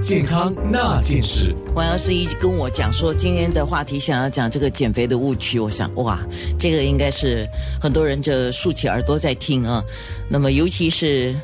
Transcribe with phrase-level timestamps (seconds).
[0.00, 1.54] 健康那件事。
[1.74, 5.60] 王药师一跟我讲说，今天的话题想要讲这个减肥的误区。
[5.60, 6.18] 我想，哇，
[6.58, 7.46] 这个应该是
[7.80, 9.82] 很多人就竖起耳朵在听啊。
[10.28, 11.36] 那么，尤其是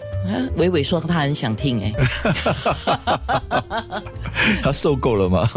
[0.56, 1.92] 伟伟说他很想听，哎，
[4.64, 5.48] 他受够了吗？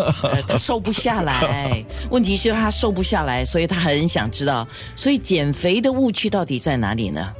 [0.45, 1.83] 他瘦不下来。
[2.09, 7.33] 问题是，他瘦不下来，所以他很想知道，所以减肥的误区到底在哪里呢？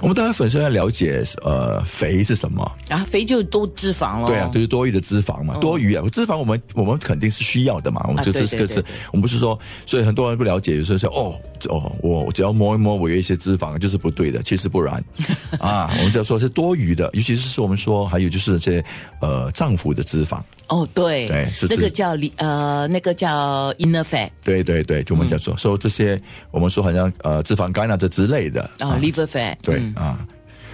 [0.00, 3.04] 我们当然粉丝要了解，呃，肥是什么啊？
[3.08, 4.28] 肥就多脂肪了。
[4.28, 8.04] 对啊，就是多余的脂肪嘛，多余啊，脂肪我们我们肯定是需要的嘛。
[8.08, 11.38] 我们这是这是，我们不是说，所以很多人不了解，有时候说哦
[11.68, 15.02] 哦，我只要摸一摸，我有一些脂肪就是不对的，其实不然。
[15.60, 15.90] 啊。
[15.98, 18.84] 我们就要说是多余的，尤其是是我们说还有就是这些
[19.20, 20.40] 呃脏腑的脂肪。
[20.68, 26.20] 哦，对，对，那个叫呃，那个叫 inner fat，对对对，就我们叫做说这些，
[26.52, 30.24] 我们说好像呃脂肪肝啊这之类的啊，liver fat，对啊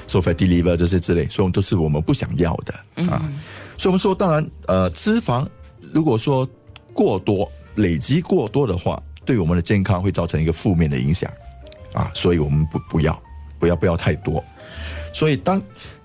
[0.07, 2.75] ，so fatty liver 这些之类，所以我们都是我们不想要的
[3.11, 3.27] 啊。
[3.79, 5.47] 所以我们说，当然呃，脂肪
[5.93, 6.47] 如果说
[6.93, 11.31] 过多累积过多的话，对我们的健康会造成一个负面的影响
[11.93, 13.23] 啊，所以我们不不要
[13.59, 14.43] 不要不要太多。
[15.13, 15.61] 所以当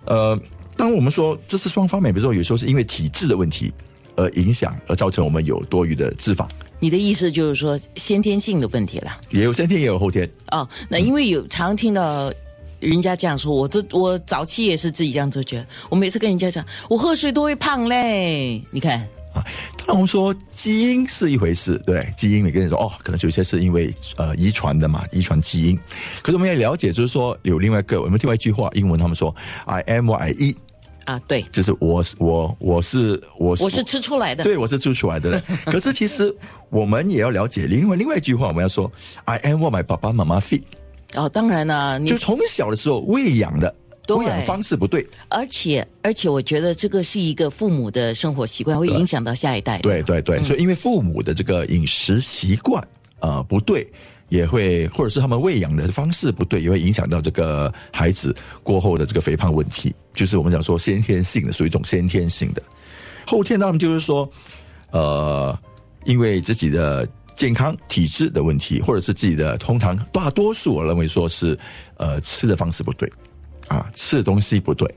[0.06, 0.38] 呃。
[0.78, 3.72] 当我们说这是双方面，比如说有时候是因为体质的问题
[4.16, 6.48] 而影响，而造成我们有多余的脂肪。
[6.80, 9.12] 你的意思就是说先天性的问题了？
[9.30, 10.28] 也有先天，也有后天。
[10.50, 12.34] 哦，那因为有常听到
[12.80, 18.64] 人家这样说，我这我早期也是自己这样做觉得，我每次跟人家讲，我喝水都会胖嘞。
[18.72, 19.08] 你看
[19.42, 19.46] 啊，
[19.78, 25.78] 当然我们说基因是一回事，对，基因每个人说哦，可能有些是因为呃遗传的嘛，遗传基因。
[26.22, 29.34] 可是我们要了解，就是说有另外一个，我们另外一句话，英文他们说
[29.66, 30.56] I am what I eat。
[31.06, 35.42] 啊，对，就是我我我是我我是吃出来的，对，我是吃出来的。
[35.66, 36.34] 可是其实
[36.70, 38.90] 我们也要了解另外另外一句话，我们要说
[39.26, 40.62] ，I am what my 爸爸妈妈 feed。
[41.16, 43.74] 哦，当然了，就从小的时候喂养的，
[44.18, 49.80] 喂养方式不对，而且而且我觉得这个是一个父母的生活习惯会影响到下一代。
[49.80, 52.86] 对对对，所以因为父母的这个饮食习惯
[53.20, 53.88] 呃不对。
[54.32, 59.94] 也会，或者是他们喂养的方式不对，也会影响到这个孩子过后的这个肥胖问题。
[60.14, 62.64] 就是我们讲说先天性的，属于一种先天性的。
[63.28, 64.32] 后天当然就是说，
[64.92, 65.60] 呃，
[66.06, 67.06] 因为自己的
[67.36, 71.60] 健康体质的问题，或者是自己的通常大多数我认为说是
[71.98, 73.12] 呃吃的方式不对
[73.72, 74.94] 啊，吃的东西不对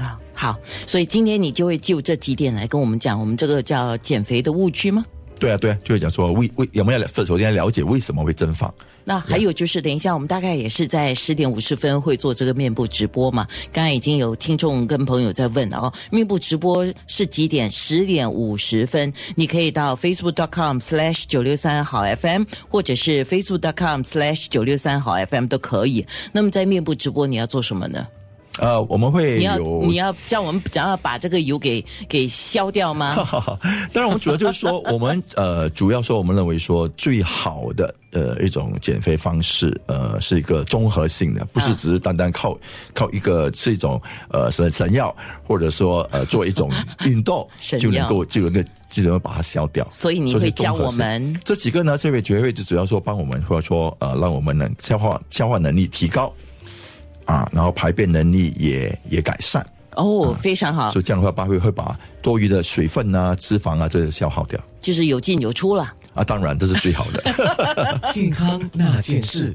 [0.00, 0.18] 啊。
[0.34, 0.56] 好，
[0.86, 5.04] 所以今天你就会就这几点来跟我们讲，我们这个叫减肥的误区吗？
[5.38, 8.72] 对啊，对啊，就是讲说为为有没有首先要了解为什么会蒸发？
[9.04, 13.46] 那还有就是，等一下我们大概也是在十点五十分会做这个面部直播嘛？
[13.72, 17.70] 刚才已经有听众跟朋友在问了哦，面部直播是几点？
[17.70, 26.06] 十点五十分，你可以到 facebook.com/slash 九六三好 FM，或者是 facebook.com/slash 九六三好 FM 都可以。
[26.32, 28.06] 那么在面部直播你要做什么呢？
[28.58, 33.16] 呃，我们会有你要叫我们想要把这个油给给消掉吗？
[33.92, 42.58] 当然，我们主要就是说，我们呃，主要说我们认为说最好的呃一种减肥方式，呃，是一个综合性的，不是只是单单靠
[42.92, 45.14] 靠一个是一种呃神神药，
[45.46, 46.70] 或者说呃做一种
[47.04, 47.48] 运动
[47.78, 49.86] 就能够就能够就能够把它消掉。
[49.90, 51.96] 所以你会教我们这几个呢？
[51.96, 56.32] 这位绝位就主要说帮我们，或者说呃让我们能消化消化能力提高。
[57.28, 59.64] 啊，然后排便能力也也改善
[59.96, 60.88] 哦，非常好。
[60.88, 65.92] 所以这样的话，爸会会把多余的水分啊、脂肪啊，这些消耗掉，就是有进有出了。
[66.14, 67.22] 啊，当然这是最好的。
[68.12, 69.54] 健康那件事。